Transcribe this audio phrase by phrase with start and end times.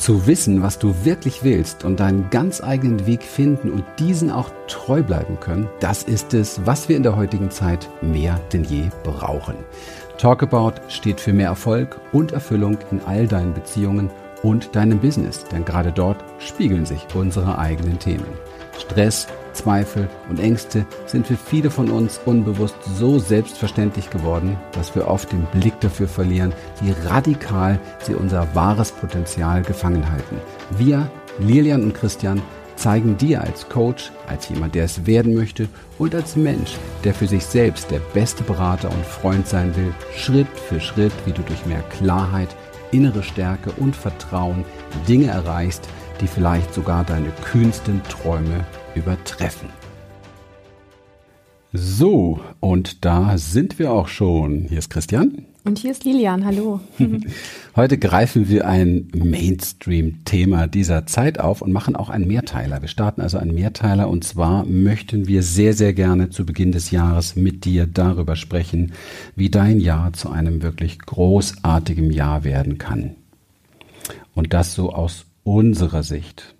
[0.00, 4.50] Zu wissen, was du wirklich willst und deinen ganz eigenen Weg finden und diesen auch
[4.66, 8.84] treu bleiben können, das ist es, was wir in der heutigen Zeit mehr denn je
[9.04, 9.56] brauchen.
[10.16, 14.10] Talkabout steht für mehr Erfolg und Erfüllung in all deinen Beziehungen
[14.42, 18.24] und deinem Business, denn gerade dort spiegeln sich unsere eigenen Themen.
[18.78, 25.08] Stress, Zweifel und Ängste sind für viele von uns unbewusst so selbstverständlich geworden, dass wir
[25.08, 30.36] oft den Blick dafür verlieren, wie radikal sie unser wahres Potenzial gefangen halten.
[30.78, 32.42] Wir, Lilian und Christian,
[32.76, 37.26] zeigen dir als Coach, als jemand, der es werden möchte und als Mensch, der für
[37.26, 41.66] sich selbst der beste Berater und Freund sein will, Schritt für Schritt, wie du durch
[41.66, 42.48] mehr Klarheit,
[42.90, 44.64] innere Stärke und Vertrauen
[45.06, 45.88] Dinge erreichst,
[46.20, 49.68] die vielleicht sogar deine kühnsten Träume übertreffen.
[51.72, 54.66] So, und da sind wir auch schon.
[54.68, 55.44] Hier ist Christian.
[55.64, 56.80] Und hier ist Lilian, hallo.
[57.76, 62.80] Heute greifen wir ein Mainstream-Thema dieser Zeit auf und machen auch einen Mehrteiler.
[62.80, 66.90] Wir starten also einen Mehrteiler und zwar möchten wir sehr, sehr gerne zu Beginn des
[66.90, 68.92] Jahres mit dir darüber sprechen,
[69.36, 73.14] wie dein Jahr zu einem wirklich großartigen Jahr werden kann.
[74.34, 76.56] Und das so aus unserer Sicht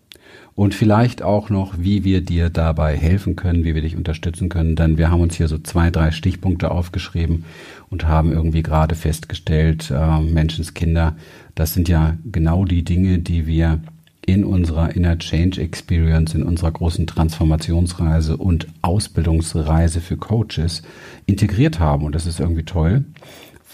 [0.54, 4.76] und vielleicht auch noch, wie wir dir dabei helfen können, wie wir dich unterstützen können.
[4.76, 7.44] Denn wir haben uns hier so zwei, drei Stichpunkte aufgeschrieben
[7.88, 11.16] und haben irgendwie gerade festgestellt, äh, Menschenskinder,
[11.54, 13.80] das sind ja genau die Dinge, die wir
[14.26, 20.82] in unserer Inner Change Experience, in unserer großen Transformationsreise und Ausbildungsreise für Coaches
[21.26, 22.04] integriert haben.
[22.04, 23.04] Und das ist irgendwie toll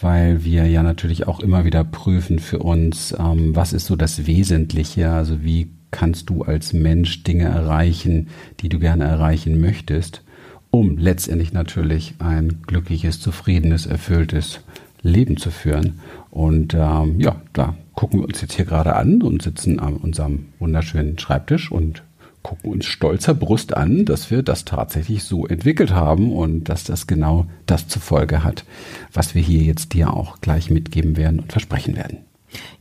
[0.00, 4.26] weil wir ja natürlich auch immer wieder prüfen für uns, ähm, was ist so das
[4.26, 8.28] Wesentliche, also wie kannst du als Mensch Dinge erreichen,
[8.60, 10.22] die du gerne erreichen möchtest,
[10.70, 14.60] um letztendlich natürlich ein glückliches, zufriedenes, erfülltes
[15.00, 16.00] Leben zu führen.
[16.30, 20.48] Und ähm, ja, da gucken wir uns jetzt hier gerade an und sitzen an unserem
[20.58, 22.02] wunderschönen Schreibtisch und
[22.42, 27.06] gucken uns stolzer Brust an, dass wir das tatsächlich so entwickelt haben und dass das
[27.06, 28.66] genau das zur Folge hat,
[29.14, 32.18] was wir hier jetzt dir auch gleich mitgeben werden und versprechen werden.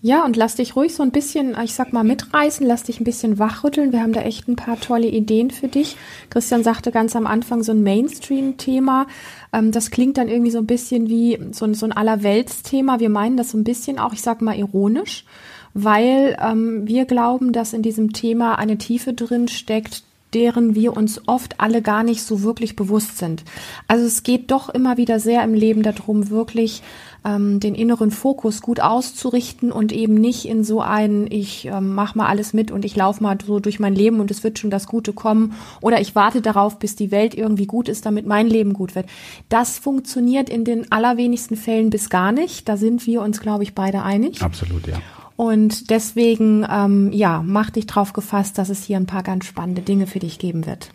[0.01, 3.05] Ja, und lass dich ruhig so ein bisschen, ich sag mal, mitreißen, lass dich ein
[3.05, 3.91] bisschen wachrütteln.
[3.91, 5.97] Wir haben da echt ein paar tolle Ideen für dich.
[6.29, 9.07] Christian sagte ganz am Anfang so ein Mainstream-Thema.
[9.51, 12.99] Ähm, das klingt dann irgendwie so ein bisschen wie so ein, so ein Allerweltsthema.
[12.99, 15.25] Wir meinen das so ein bisschen auch, ich sag mal, ironisch,
[15.73, 20.03] weil ähm, wir glauben, dass in diesem Thema eine Tiefe drin steckt,
[20.35, 23.43] deren wir uns oft alle gar nicht so wirklich bewusst sind.
[23.87, 26.83] Also es geht doch immer wieder sehr im Leben darum, wirklich
[27.25, 32.15] ähm, den inneren Fokus gut auszurichten und eben nicht in so einen, ich ähm, mach
[32.15, 34.69] mal alles mit und ich laufe mal so durch mein Leben und es wird schon
[34.69, 38.47] das Gute kommen oder ich warte darauf, bis die Welt irgendwie gut ist, damit mein
[38.47, 39.07] Leben gut wird.
[39.49, 42.69] Das funktioniert in den allerwenigsten Fällen bis gar nicht.
[42.69, 44.41] Da sind wir uns, glaube ich, beide einig.
[44.41, 44.97] Absolut, ja.
[45.35, 49.81] Und deswegen, ähm, ja, mach dich drauf gefasst, dass es hier ein paar ganz spannende
[49.81, 50.91] Dinge für dich geben wird.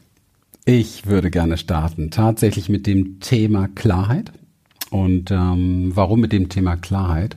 [0.64, 4.32] Ich würde gerne starten, tatsächlich mit dem Thema Klarheit.
[4.90, 7.36] Und ähm, warum mit dem Thema Klarheit?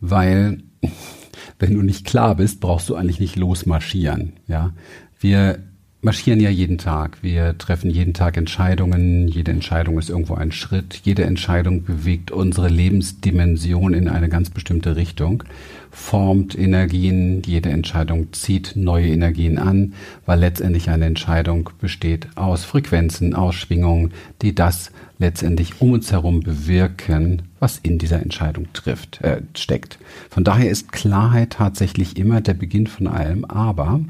[0.00, 0.62] Weil
[1.58, 4.34] wenn du nicht klar bist, brauchst du eigentlich nicht losmarschieren.
[4.46, 4.72] Ja,
[5.18, 5.58] wir
[6.06, 7.18] marschieren ja jeden Tag.
[7.20, 9.26] Wir treffen jeden Tag Entscheidungen.
[9.26, 11.00] Jede Entscheidung ist irgendwo ein Schritt.
[11.02, 15.42] Jede Entscheidung bewegt unsere Lebensdimension in eine ganz bestimmte Richtung,
[15.90, 17.42] formt Energien.
[17.44, 19.94] Jede Entscheidung zieht neue Energien an,
[20.26, 24.12] weil letztendlich eine Entscheidung besteht aus Frequenzen, aus Schwingungen,
[24.42, 29.98] die das letztendlich um uns herum bewirken, was in dieser Entscheidung trifft, äh, steckt.
[30.30, 34.02] Von daher ist Klarheit tatsächlich immer der Beginn von allem, aber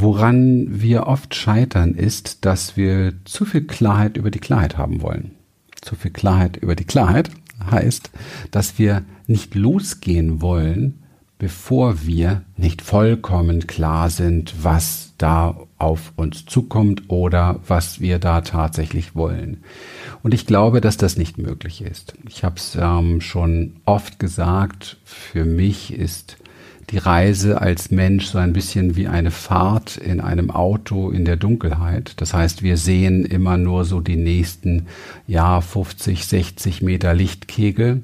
[0.00, 5.32] woran wir oft scheitern, ist, dass wir zu viel Klarheit über die Klarheit haben wollen.
[5.80, 7.30] Zu viel Klarheit über die Klarheit
[7.70, 8.10] heißt,
[8.50, 11.02] dass wir nicht losgehen wollen,
[11.38, 18.40] bevor wir nicht vollkommen klar sind, was da auf uns zukommt oder was wir da
[18.40, 19.62] tatsächlich wollen.
[20.22, 22.14] Und ich glaube, dass das nicht möglich ist.
[22.28, 26.38] Ich habe es ähm, schon oft gesagt, für mich ist
[26.90, 31.36] die Reise als Mensch so ein bisschen wie eine Fahrt in einem Auto in der
[31.36, 32.14] Dunkelheit.
[32.16, 34.86] Das heißt, wir sehen immer nur so die nächsten,
[35.26, 38.02] ja, 50, 60 Meter Lichtkegel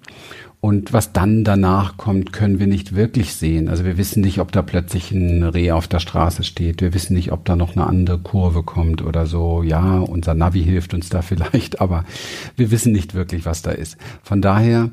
[0.64, 3.68] und was dann danach kommt, können wir nicht wirklich sehen.
[3.68, 6.80] Also wir wissen nicht, ob da plötzlich ein Reh auf der Straße steht.
[6.80, 9.62] Wir wissen nicht, ob da noch eine andere Kurve kommt oder so.
[9.62, 12.06] Ja, unser Navi hilft uns da vielleicht, aber
[12.56, 13.98] wir wissen nicht wirklich, was da ist.
[14.22, 14.88] Von daher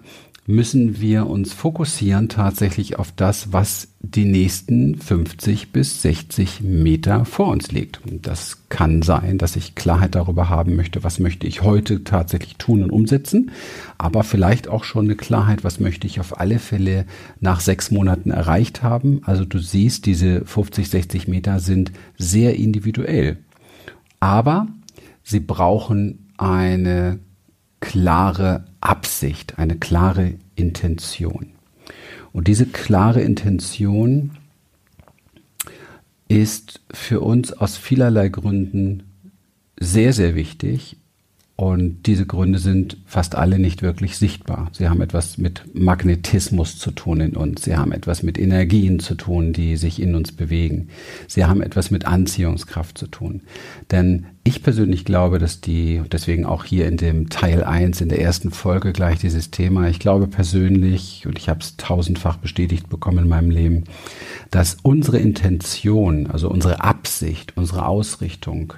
[0.52, 7.48] müssen wir uns fokussieren tatsächlich auf das, was die nächsten 50 bis 60 Meter vor
[7.48, 8.02] uns liegt.
[8.22, 12.84] Das kann sein, dass ich Klarheit darüber haben möchte, was möchte ich heute tatsächlich tun
[12.84, 13.52] und umsetzen,
[13.98, 17.06] aber vielleicht auch schon eine Klarheit, was möchte ich auf alle Fälle
[17.40, 19.22] nach sechs Monaten erreicht haben.
[19.24, 23.38] Also du siehst, diese 50, 60 Meter sind sehr individuell,
[24.20, 24.68] aber
[25.24, 27.20] sie brauchen eine
[27.82, 31.52] klare Absicht, eine klare Intention.
[32.32, 34.32] Und diese klare Intention
[36.30, 39.04] ist für uns aus vielerlei Gründen
[39.78, 40.96] sehr, sehr wichtig
[41.62, 44.72] und diese Gründe sind fast alle nicht wirklich sichtbar.
[44.72, 47.62] Sie haben etwas mit Magnetismus zu tun in uns.
[47.66, 50.88] Sie haben etwas mit Energien zu tun, die sich in uns bewegen.
[51.28, 53.42] Sie haben etwas mit Anziehungskraft zu tun.
[53.92, 58.22] Denn ich persönlich glaube, dass die, deswegen auch hier in dem Teil 1, in der
[58.22, 63.20] ersten Folge gleich dieses Thema, ich glaube persönlich, und ich habe es tausendfach bestätigt bekommen
[63.20, 63.84] in meinem Leben,
[64.50, 68.74] dass unsere Intention, also unsere Absicht, unsere Ausrichtung,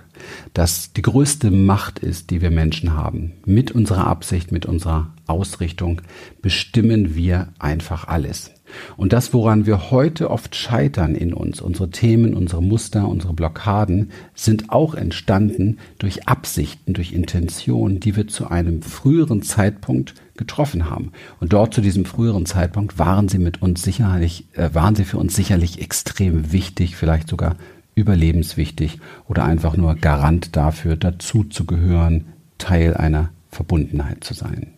[0.54, 3.34] dass die größte Macht ist, die wir Menschen haben.
[3.46, 6.02] Mit unserer Absicht, mit unserer Ausrichtung
[6.42, 8.52] bestimmen wir einfach alles.
[8.98, 14.12] Und das, woran wir heute oft scheitern in uns, unsere Themen, unsere Muster, unsere Blockaden,
[14.34, 21.12] sind auch entstanden durch Absichten, durch Intentionen, die wir zu einem früheren Zeitpunkt getroffen haben.
[21.40, 25.18] Und dort zu diesem früheren Zeitpunkt waren sie mit uns sicherlich, äh, waren sie für
[25.18, 27.56] uns sicherlich extrem wichtig, vielleicht sogar
[27.96, 32.26] überlebenswichtig oder einfach nur Garant dafür, dazu zu gehören,
[32.58, 34.74] Teil einer Verbundenheit zu sein.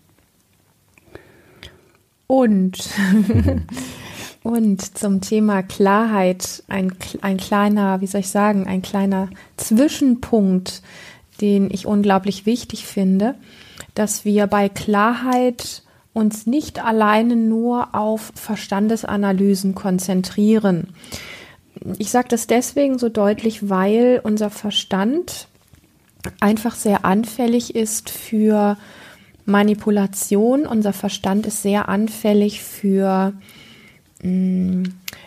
[2.27, 2.89] Und,
[4.43, 10.81] und zum Thema Klarheit ein, ein kleiner, wie soll ich sagen, ein kleiner Zwischenpunkt,
[11.41, 13.35] den ich unglaublich wichtig finde,
[13.93, 15.83] dass wir bei Klarheit
[16.13, 20.87] uns nicht alleine nur auf Verstandesanalysen konzentrieren
[21.97, 25.47] ich sage das deswegen so deutlich, weil unser Verstand
[26.39, 28.77] einfach sehr anfällig ist für
[29.45, 30.65] Manipulation.
[30.65, 33.33] Unser Verstand ist sehr anfällig für,
[34.23, 34.83] mm,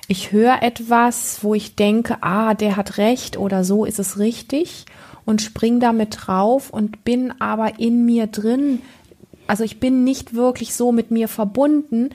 [0.08, 4.86] ich höre etwas, wo ich denke, ah, der hat recht oder so ist es richtig
[5.24, 8.80] und spring damit drauf und bin aber in mir drin.
[9.46, 12.10] Also ich bin nicht wirklich so mit mir verbunden,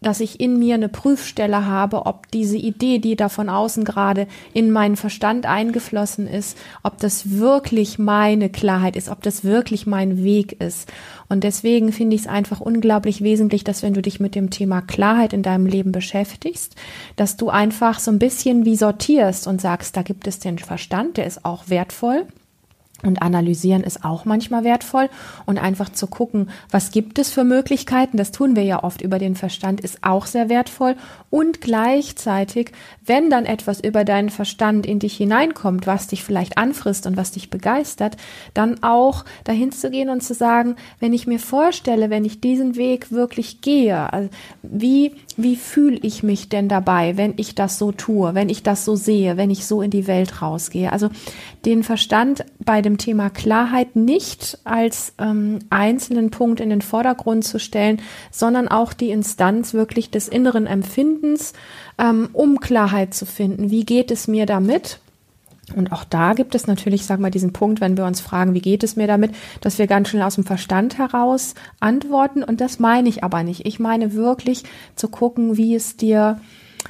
[0.00, 4.26] dass ich in mir eine Prüfstelle habe, ob diese Idee, die da von außen gerade
[4.54, 10.24] in meinen Verstand eingeflossen ist, ob das wirklich meine Klarheit ist, ob das wirklich mein
[10.24, 10.90] Weg ist.
[11.28, 14.80] Und deswegen finde ich es einfach unglaublich wesentlich, dass wenn du dich mit dem Thema
[14.80, 16.76] Klarheit in deinem Leben beschäftigst,
[17.16, 21.18] dass du einfach so ein bisschen wie sortierst und sagst, da gibt es den Verstand,
[21.18, 22.26] der ist auch wertvoll.
[23.02, 25.08] Und analysieren ist auch manchmal wertvoll
[25.46, 29.18] und einfach zu gucken, was gibt es für Möglichkeiten, das tun wir ja oft über
[29.18, 30.96] den Verstand, ist auch sehr wertvoll.
[31.30, 32.72] Und gleichzeitig,
[33.04, 37.30] wenn dann etwas über deinen Verstand in dich hineinkommt, was dich vielleicht anfrisst und was
[37.30, 38.16] dich begeistert,
[38.54, 42.76] dann auch dahin zu gehen und zu sagen, wenn ich mir vorstelle, wenn ich diesen
[42.76, 44.28] Weg wirklich gehe, also
[44.62, 48.84] wie wie fühle ich mich denn dabei, wenn ich das so tue, wenn ich das
[48.84, 50.92] so sehe, wenn ich so in die Welt rausgehe?
[50.92, 51.08] Also
[51.64, 57.58] den Verstand bei dem Thema Klarheit nicht als ähm, einzelnen Punkt in den Vordergrund zu
[57.58, 58.00] stellen,
[58.30, 61.52] sondern auch die Instanz wirklich des inneren Empfindens,
[61.98, 63.70] ähm, um Klarheit zu finden.
[63.70, 65.00] Wie geht es mir damit?
[65.74, 68.60] Und auch da gibt es natürlich, sag mal, diesen Punkt, wenn wir uns fragen, wie
[68.60, 72.42] geht es mir damit, dass wir ganz schnell aus dem Verstand heraus antworten.
[72.42, 73.66] Und das meine ich aber nicht.
[73.66, 74.64] Ich meine wirklich
[74.96, 76.40] zu gucken, wie es dir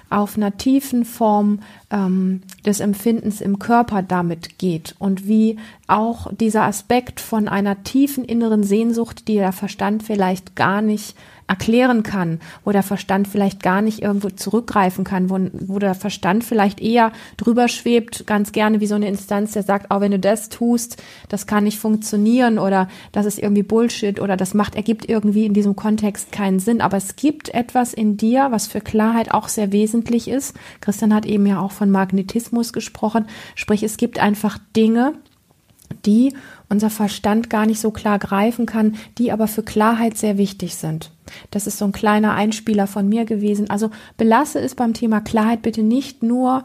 [0.09, 1.61] auf einer tiefen Form
[1.91, 5.57] ähm, des Empfindens im Körper damit geht und wie
[5.87, 11.17] auch dieser Aspekt von einer tiefen inneren Sehnsucht, die der Verstand vielleicht gar nicht
[11.51, 16.45] erklären kann, wo der Verstand vielleicht gar nicht irgendwo zurückgreifen kann, wo, wo der Verstand
[16.45, 20.21] vielleicht eher drüber schwebt, ganz gerne wie so eine Instanz, der sagt, oh, wenn du
[20.21, 25.09] das tust, das kann nicht funktionieren oder das ist irgendwie Bullshit oder das macht, ergibt
[25.09, 26.81] irgendwie in diesem Kontext keinen Sinn.
[26.81, 30.55] Aber es gibt etwas in dir, was für Klarheit auch sehr wesentlich ist.
[30.81, 33.27] Christian hat eben ja auch von Magnetismus gesprochen.
[33.57, 35.15] Sprich, es gibt einfach Dinge,
[36.07, 36.33] die
[36.69, 41.11] unser Verstand gar nicht so klar greifen kann, die aber für Klarheit sehr wichtig sind.
[41.51, 43.71] Das ist so ein kleiner Einspieler von mir gewesen.
[43.71, 46.65] Also belasse es beim Thema Klarheit bitte nicht nur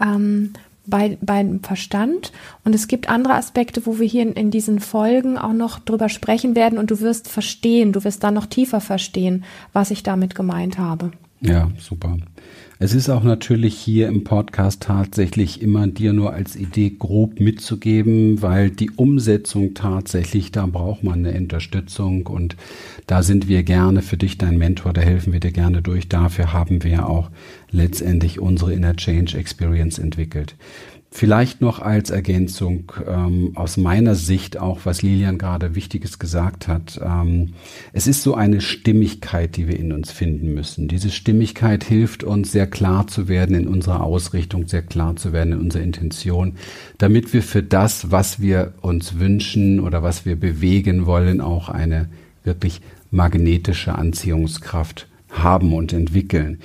[0.00, 0.52] ähm,
[0.86, 2.32] bei, beim Verstand.
[2.64, 6.08] Und es gibt andere Aspekte, wo wir hier in, in diesen Folgen auch noch drüber
[6.08, 10.34] sprechen werden und du wirst verstehen, du wirst dann noch tiefer verstehen, was ich damit
[10.34, 11.10] gemeint habe.
[11.40, 12.16] Ja, super.
[12.78, 18.42] Es ist auch natürlich hier im Podcast tatsächlich immer dir nur als Idee grob mitzugeben,
[18.42, 22.54] weil die Umsetzung tatsächlich, da braucht man eine Unterstützung und
[23.06, 26.10] da sind wir gerne für dich dein Mentor, da helfen wir dir gerne durch.
[26.10, 27.30] Dafür haben wir auch
[27.70, 30.54] letztendlich unsere Inner Change Experience entwickelt.
[31.18, 37.00] Vielleicht noch als Ergänzung ähm, aus meiner Sicht auch, was Lilian gerade Wichtiges gesagt hat.
[37.02, 37.54] Ähm,
[37.94, 40.88] es ist so eine Stimmigkeit, die wir in uns finden müssen.
[40.88, 45.54] Diese Stimmigkeit hilft uns, sehr klar zu werden in unserer Ausrichtung, sehr klar zu werden
[45.54, 46.56] in unserer Intention,
[46.98, 52.10] damit wir für das, was wir uns wünschen oder was wir bewegen wollen, auch eine
[52.44, 56.58] wirklich magnetische Anziehungskraft haben und entwickeln.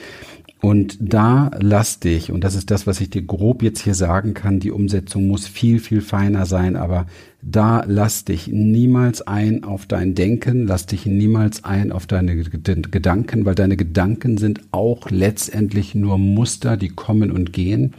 [0.62, 4.36] Und da lass dich, und das ist das, was ich dir grob jetzt hier sagen
[4.36, 7.08] kann, die Umsetzung muss viel, viel feiner sein, aber
[7.41, 13.46] da lass dich niemals ein auf dein Denken, lass dich niemals ein auf deine Gedanken,
[13.46, 17.96] weil deine Gedanken sind auch letztendlich nur Muster, die kommen und gehen.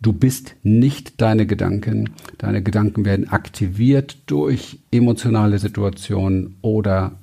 [0.00, 2.10] Du bist nicht deine Gedanken.
[2.38, 7.18] Deine Gedanken werden aktiviert durch emotionale Situationen oder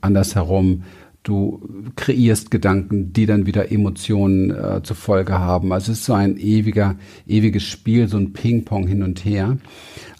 [0.00, 0.84] andersherum
[1.30, 1.60] du
[1.94, 5.72] kreierst Gedanken, die dann wieder Emotionen äh, zur Folge haben.
[5.72, 6.96] Also es ist so ein ewiger,
[7.26, 9.58] ewiges Spiel, so ein Ping-Pong hin und her.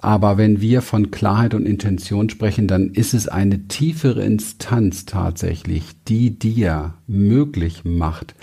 [0.00, 5.84] Aber wenn wir von Klarheit und Intention sprechen, dann ist es eine tiefere Instanz tatsächlich,
[6.06, 8.34] die dir möglich macht,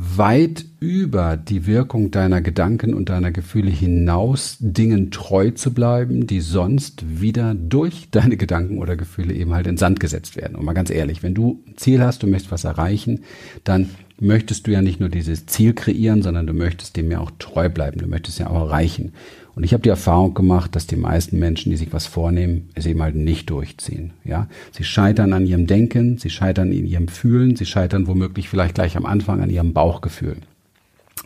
[0.00, 6.40] weit über die Wirkung deiner Gedanken und deiner Gefühle hinaus Dingen treu zu bleiben, die
[6.40, 10.54] sonst wieder durch deine Gedanken oder Gefühle eben halt in Sand gesetzt werden.
[10.54, 13.24] Und mal ganz ehrlich, wenn du ein Ziel hast, du möchtest was erreichen,
[13.64, 13.90] dann
[14.20, 17.68] möchtest du ja nicht nur dieses Ziel kreieren, sondern du möchtest dem ja auch treu
[17.68, 19.14] bleiben, du möchtest ja auch erreichen.
[19.58, 22.86] Und ich habe die Erfahrung gemacht, dass die meisten Menschen, die sich was vornehmen, es
[22.86, 24.12] eben halt nicht durchziehen.
[24.24, 28.76] Ja, sie scheitern an ihrem Denken, sie scheitern in ihrem Fühlen, sie scheitern womöglich vielleicht
[28.76, 30.36] gleich am Anfang an ihrem Bauchgefühl.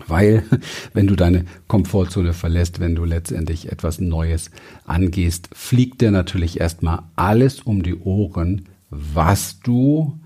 [0.06, 0.44] Weil,
[0.94, 4.50] wenn du deine Komfortzone verlässt, wenn du letztendlich etwas Neues
[4.86, 10.18] angehst, fliegt dir natürlich erstmal alles um die Ohren, was du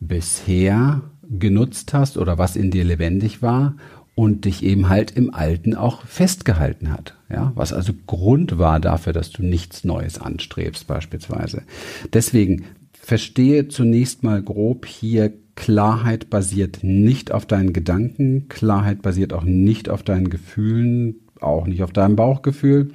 [0.00, 3.76] bisher genutzt hast oder was in dir lebendig war
[4.14, 7.14] und dich eben halt im Alten auch festgehalten hat.
[7.30, 11.62] Ja, was also Grund war dafür, dass du nichts Neues anstrebst, beispielsweise.
[12.12, 19.44] Deswegen verstehe zunächst mal grob hier, Klarheit basiert nicht auf deinen Gedanken, Klarheit basiert auch
[19.44, 22.92] nicht auf deinen Gefühlen, auch nicht auf deinem Bauchgefühl.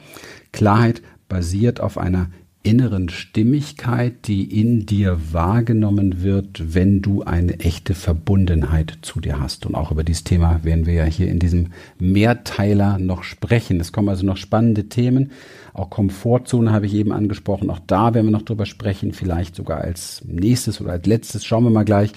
[0.52, 2.30] Klarheit basiert auf einer
[2.68, 9.66] inneren Stimmigkeit, die in dir wahrgenommen wird, wenn du eine echte Verbundenheit zu dir hast.
[9.66, 13.80] Und auch über dieses Thema werden wir ja hier in diesem Mehrteiler noch sprechen.
[13.80, 15.32] Es kommen also noch spannende Themen.
[15.74, 17.70] Auch Komfortzone habe ich eben angesprochen.
[17.70, 19.14] Auch da werden wir noch drüber sprechen.
[19.14, 21.46] Vielleicht sogar als nächstes oder als letztes.
[21.46, 22.12] Schauen wir mal gleich.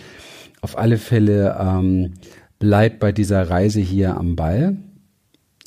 [0.62, 2.14] Auf alle Fälle ähm,
[2.58, 4.78] bleib bei dieser Reise hier am Ball.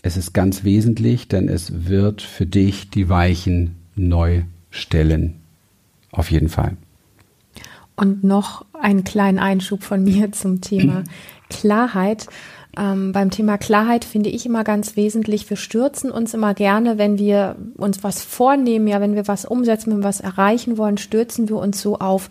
[0.02, 5.40] Es ist ganz wesentlich, denn es wird für dich die Weichen neu stellen.
[6.12, 6.76] Auf jeden Fall.
[7.96, 11.04] Und noch einen kleinen Einschub von mir zum Thema
[11.50, 12.28] Klarheit.
[12.76, 17.20] Ähm, beim Thema Klarheit finde ich immer ganz wesentlich, wir stürzen uns immer gerne, wenn
[17.20, 21.50] wir uns was vornehmen, ja, wenn wir was umsetzen, wenn wir was erreichen wollen, stürzen
[21.50, 22.30] wir uns so auf,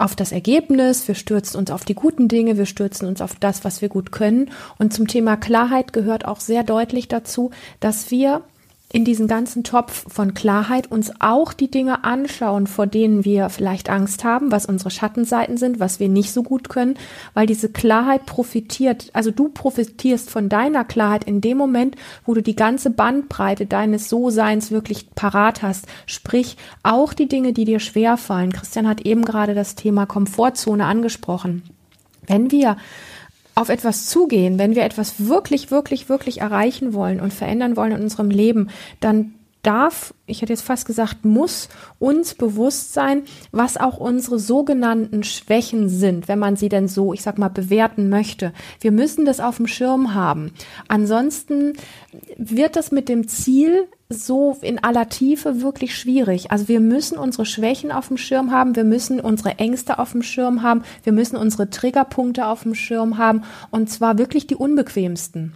[0.00, 3.64] auf das Ergebnis, wir stürzen uns auf die guten Dinge, wir stürzen uns auf das,
[3.64, 4.50] was wir gut können.
[4.78, 8.42] Und zum Thema Klarheit gehört auch sehr deutlich dazu, dass wir
[8.90, 13.90] in diesen ganzen Topf von Klarheit uns auch die Dinge anschauen, vor denen wir vielleicht
[13.90, 16.94] Angst haben, was unsere Schattenseiten sind, was wir nicht so gut können,
[17.34, 22.42] weil diese Klarheit profitiert, also du profitierst von deiner Klarheit in dem Moment, wo du
[22.42, 25.86] die ganze Bandbreite deines So-Seins wirklich parat hast.
[26.06, 28.52] Sprich, auch die Dinge, die dir schwer fallen.
[28.52, 31.62] Christian hat eben gerade das Thema Komfortzone angesprochen.
[32.26, 32.78] Wenn wir
[33.58, 38.02] auf etwas zugehen, wenn wir etwas wirklich, wirklich, wirklich erreichen wollen und verändern wollen in
[38.02, 39.34] unserem Leben, dann
[39.68, 45.90] darf, ich hätte jetzt fast gesagt, muss uns bewusst sein, was auch unsere sogenannten Schwächen
[45.90, 48.54] sind, wenn man sie denn so, ich sag mal, bewerten möchte.
[48.80, 50.52] Wir müssen das auf dem Schirm haben.
[50.88, 51.74] Ansonsten
[52.38, 56.50] wird das mit dem Ziel so in aller Tiefe wirklich schwierig.
[56.50, 60.22] Also wir müssen unsere Schwächen auf dem Schirm haben, wir müssen unsere Ängste auf dem
[60.22, 65.54] Schirm haben, wir müssen unsere Triggerpunkte auf dem Schirm haben und zwar wirklich die unbequemsten.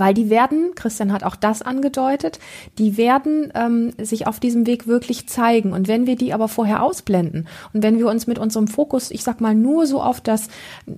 [0.00, 2.38] Weil die werden, Christian hat auch das angedeutet,
[2.78, 5.72] die werden ähm, sich auf diesem Weg wirklich zeigen.
[5.72, 9.22] Und wenn wir die aber vorher ausblenden und wenn wir uns mit unserem Fokus, ich
[9.22, 10.48] sag mal, nur so auf das,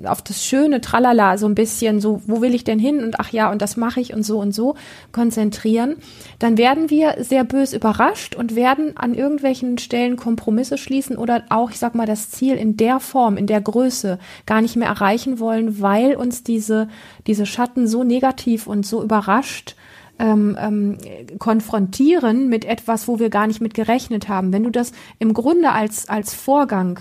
[0.04, 3.30] auf das schöne Tralala, so ein bisschen, so, wo will ich denn hin und ach
[3.30, 4.74] ja, und das mache ich und so und so
[5.12, 5.96] konzentrieren,
[6.38, 11.70] dann werden wir sehr bös überrascht und werden an irgendwelchen Stellen Kompromisse schließen oder auch,
[11.70, 15.38] ich sag mal, das Ziel in der Form, in der Größe gar nicht mehr erreichen
[15.38, 16.88] wollen, weil uns diese,
[17.26, 19.76] diese Schatten so negativ und so überrascht
[20.18, 20.98] ähm, ähm,
[21.38, 24.52] konfrontieren mit etwas, wo wir gar nicht mit gerechnet haben.
[24.52, 27.00] Wenn du das im Grunde als, als Vorgang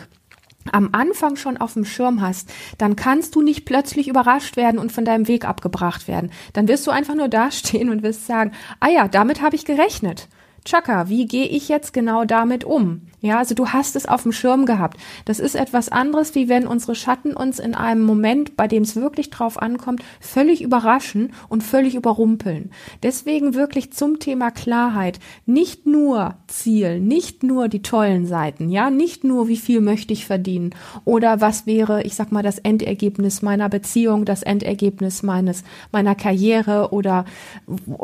[0.72, 4.92] am Anfang schon auf dem Schirm hast, dann kannst du nicht plötzlich überrascht werden und
[4.92, 6.32] von deinem Weg abgebracht werden.
[6.54, 10.28] Dann wirst du einfach nur dastehen und wirst sagen, ah ja, damit habe ich gerechnet.
[10.66, 13.02] Chaka, wie gehe ich jetzt genau damit um?
[13.22, 14.98] Ja, also du hast es auf dem Schirm gehabt.
[15.26, 18.96] Das ist etwas anderes, wie wenn unsere Schatten uns in einem Moment, bei dem es
[18.96, 22.72] wirklich drauf ankommt, völlig überraschen und völlig überrumpeln.
[23.04, 25.20] Deswegen wirklich zum Thema Klarheit.
[25.46, 30.26] Nicht nur Ziel, nicht nur die tollen Seiten, ja, nicht nur wie viel möchte ich
[30.26, 30.74] verdienen
[31.04, 36.90] oder was wäre, ich sag mal, das Endergebnis meiner Beziehung, das Endergebnis meines, meiner Karriere
[36.92, 37.26] oder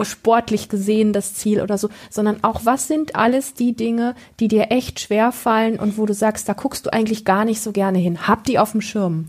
[0.01, 4.71] sportlich gesehen das Ziel oder so, sondern auch was sind alles die Dinge, die dir
[4.71, 7.97] echt schwer fallen und wo du sagst, da guckst du eigentlich gar nicht so gerne
[7.97, 8.27] hin.
[8.27, 9.27] Hab die auf dem Schirm.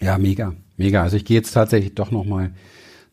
[0.00, 1.02] Ja, mega, mega.
[1.02, 2.50] Also ich gehe jetzt tatsächlich doch nochmal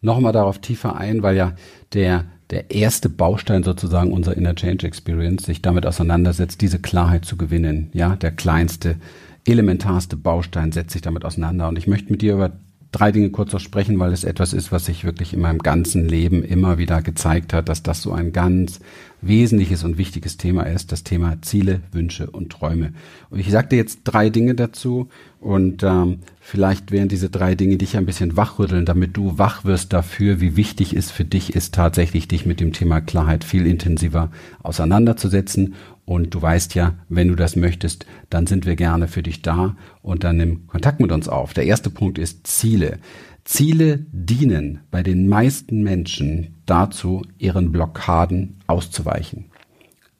[0.01, 1.53] noch mal darauf tiefer ein, weil ja
[1.93, 7.37] der, der erste Baustein sozusagen unserer Inner Change Experience sich damit auseinandersetzt, diese Klarheit zu
[7.37, 7.89] gewinnen.
[7.93, 8.97] Ja, der kleinste,
[9.45, 11.67] elementarste Baustein setzt sich damit auseinander.
[11.67, 12.51] Und ich möchte mit dir über
[12.91, 16.07] drei Dinge kurz noch sprechen, weil es etwas ist, was sich wirklich in meinem ganzen
[16.07, 18.79] Leben immer wieder gezeigt hat, dass das so ein ganz
[19.21, 22.93] wesentliches und wichtiges Thema ist, das Thema Ziele, Wünsche und Träume.
[23.29, 25.09] Und ich sagte jetzt drei Dinge dazu
[25.39, 29.93] und ähm, vielleicht werden diese drei Dinge dich ein bisschen wachrütteln, damit du wach wirst
[29.93, 34.31] dafür, wie wichtig es für dich ist, tatsächlich dich mit dem Thema Klarheit viel intensiver
[34.61, 35.75] auseinanderzusetzen.
[36.05, 39.75] Und du weißt ja, wenn du das möchtest, dann sind wir gerne für dich da
[40.01, 41.53] und dann nimm Kontakt mit uns auf.
[41.53, 42.99] Der erste Punkt ist Ziele.
[43.43, 49.45] Ziele dienen bei den meisten Menschen dazu, ihren Blockaden auszuweichen.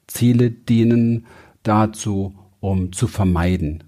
[0.06, 1.26] Ziele dienen
[1.62, 3.84] dazu, um zu vermeiden.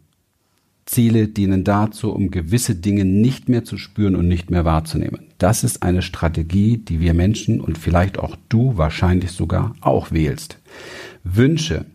[0.87, 5.29] Ziele dienen dazu, um gewisse Dinge nicht mehr zu spüren und nicht mehr wahrzunehmen.
[5.39, 10.59] Das ist eine Strategie, die wir Menschen und vielleicht auch du wahrscheinlich sogar auch wählst.
[11.23, 11.87] Wünsche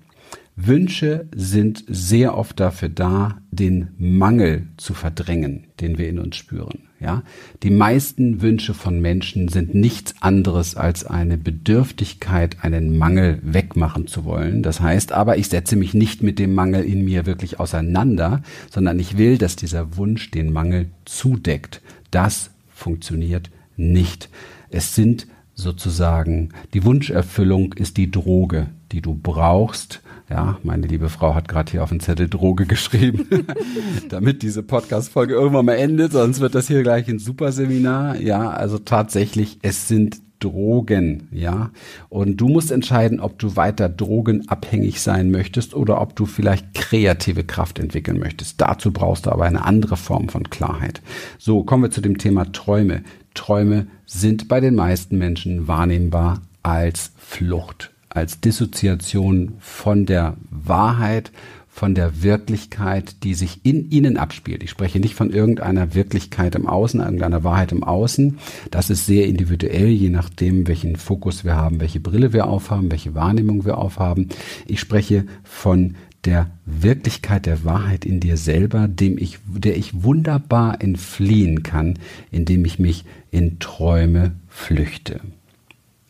[0.58, 6.84] Wünsche sind sehr oft dafür da, den Mangel zu verdrängen, den wir in uns spüren.
[7.02, 7.24] Ja,
[7.62, 14.24] die meisten Wünsche von Menschen sind nichts anderes als eine Bedürftigkeit, einen Mangel wegmachen zu
[14.24, 14.64] wollen.
[14.64, 18.98] Das heißt aber, ich setze mich nicht mit dem Mangel in mir wirklich auseinander, sondern
[18.98, 21.82] ich will, dass dieser Wunsch den Mangel zudeckt.
[22.12, 24.30] Das funktioniert nicht.
[24.70, 31.36] Es sind sozusagen, die Wunscherfüllung ist die Droge, die du brauchst, ja, meine liebe Frau
[31.36, 33.28] hat gerade hier auf den Zettel Droge geschrieben,
[34.10, 38.18] damit diese Podcast-Folge irgendwann mal endet, sonst wird das hier gleich ein Superseminar.
[38.18, 41.72] Ja, also tatsächlich, es sind Drogen, ja.
[42.10, 47.44] Und du musst entscheiden, ob du weiter drogenabhängig sein möchtest oder ob du vielleicht kreative
[47.44, 48.60] Kraft entwickeln möchtest.
[48.60, 51.02] Dazu brauchst du aber eine andere Form von Klarheit.
[51.38, 53.04] So, kommen wir zu dem Thema Träume.
[53.34, 61.32] Träume sind bei den meisten Menschen wahrnehmbar als Flucht als Dissoziation von der Wahrheit,
[61.68, 64.64] von der Wirklichkeit, die sich in ihnen abspielt.
[64.64, 68.38] Ich spreche nicht von irgendeiner Wirklichkeit im Außen, irgendeiner Wahrheit im Außen.
[68.72, 73.14] Das ist sehr individuell, je nachdem, welchen Fokus wir haben, welche Brille wir aufhaben, welche
[73.14, 74.30] Wahrnehmung wir aufhaben.
[74.66, 80.82] Ich spreche von der Wirklichkeit der Wahrheit in dir selber, dem ich, der ich wunderbar
[80.82, 82.00] entfliehen kann,
[82.32, 85.20] indem ich mich in Träume flüchte.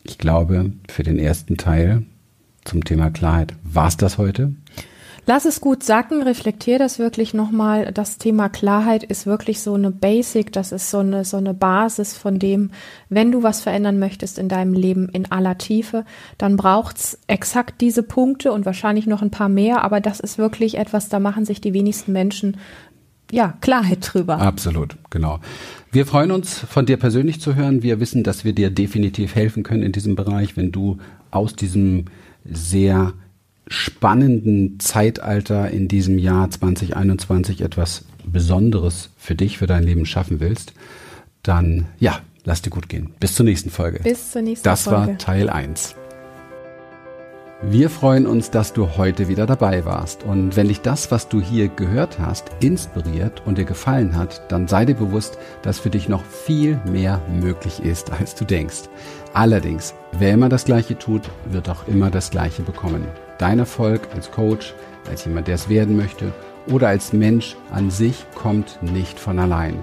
[0.08, 2.04] Ich glaube, für den ersten Teil
[2.64, 4.54] zum Thema Klarheit war es das heute.
[5.28, 7.90] Lass es gut sacken, reflektier das wirklich nochmal.
[7.92, 12.16] Das Thema Klarheit ist wirklich so eine Basic, das ist so eine, so eine Basis
[12.16, 12.70] von dem,
[13.08, 16.04] wenn du was verändern möchtest in deinem Leben in aller Tiefe,
[16.38, 20.78] dann braucht's exakt diese Punkte und wahrscheinlich noch ein paar mehr, aber das ist wirklich
[20.78, 22.58] etwas, da machen sich die wenigsten Menschen
[23.30, 24.38] ja, Klarheit drüber.
[24.38, 25.40] Absolut, genau.
[25.90, 27.82] Wir freuen uns, von dir persönlich zu hören.
[27.82, 30.98] Wir wissen, dass wir dir definitiv helfen können in diesem Bereich, wenn du
[31.30, 32.06] aus diesem
[32.44, 33.14] sehr
[33.68, 40.72] spannenden Zeitalter in diesem Jahr 2021 etwas Besonderes für dich, für dein Leben schaffen willst,
[41.42, 43.10] dann ja, lass dir gut gehen.
[43.18, 44.00] Bis zur nächsten Folge.
[44.00, 44.98] Bis zur nächsten das Folge.
[45.00, 45.96] Das war Teil 1.
[47.62, 50.24] Wir freuen uns, dass du heute wieder dabei warst.
[50.24, 54.68] Und wenn dich das, was du hier gehört hast, inspiriert und dir gefallen hat, dann
[54.68, 58.90] sei dir bewusst, dass für dich noch viel mehr möglich ist, als du denkst.
[59.32, 63.06] Allerdings, wer immer das Gleiche tut, wird auch immer das Gleiche bekommen.
[63.38, 64.74] Dein Erfolg als Coach,
[65.08, 66.34] als jemand, der es werden möchte
[66.70, 69.78] oder als Mensch an sich kommt nicht von allein.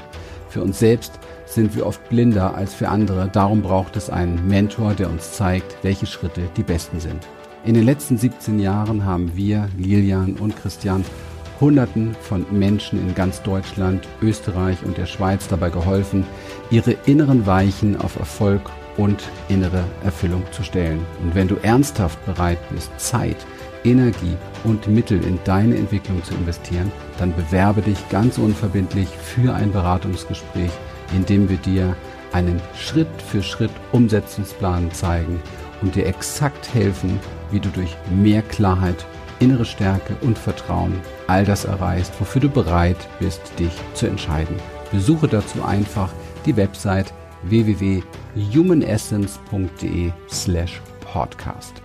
[0.47, 1.13] Für uns selbst
[1.47, 3.29] sind wir oft blinder als für andere.
[3.29, 7.27] Darum braucht es einen Mentor, der uns zeigt, welche Schritte die besten sind.
[7.65, 11.05] In den letzten 17 Jahren haben wir, Lilian und Christian,
[11.61, 16.25] Hunderten von Menschen in ganz Deutschland, Österreich und der Schweiz dabei geholfen,
[16.71, 18.63] ihre inneren Weichen auf Erfolg
[18.97, 21.05] und innere Erfüllung zu stellen.
[21.21, 23.37] Und wenn du ernsthaft bereit bist, Zeit,
[23.85, 29.71] Energie und Mittel in deine Entwicklung zu investieren, dann bewerbe dich ganz unverbindlich für ein
[29.71, 30.71] Beratungsgespräch,
[31.15, 31.95] in dem wir dir
[32.33, 35.39] einen Schritt für Schritt Umsetzungsplan zeigen
[35.81, 37.19] und dir exakt helfen,
[37.53, 39.05] wie du durch mehr Klarheit,
[39.39, 44.55] innere Stärke und Vertrauen all das erreichst, wofür du bereit bist, dich zu entscheiden.
[44.91, 46.09] Besuche dazu einfach
[46.45, 47.13] die Website
[47.43, 51.82] www.humanessence.de slash podcast.